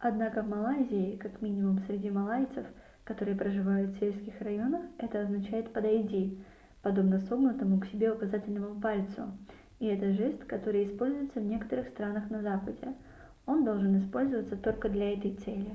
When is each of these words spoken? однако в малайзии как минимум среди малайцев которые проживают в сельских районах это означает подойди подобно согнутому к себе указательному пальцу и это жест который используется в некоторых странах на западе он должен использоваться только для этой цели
однако 0.00 0.42
в 0.42 0.48
малайзии 0.48 1.16
как 1.16 1.40
минимум 1.42 1.78
среди 1.86 2.10
малайцев 2.10 2.66
которые 3.04 3.36
проживают 3.36 3.92
в 3.92 4.00
сельских 4.00 4.40
районах 4.40 4.82
это 4.98 5.20
означает 5.22 5.72
подойди 5.72 6.44
подобно 6.82 7.20
согнутому 7.20 7.78
к 7.78 7.86
себе 7.86 8.12
указательному 8.12 8.80
пальцу 8.80 9.30
и 9.78 9.86
это 9.86 10.12
жест 10.12 10.44
который 10.46 10.88
используется 10.88 11.38
в 11.38 11.44
некоторых 11.44 11.86
странах 11.90 12.30
на 12.30 12.42
западе 12.42 12.96
он 13.46 13.64
должен 13.64 13.96
использоваться 14.00 14.56
только 14.56 14.88
для 14.88 15.12
этой 15.12 15.36
цели 15.36 15.72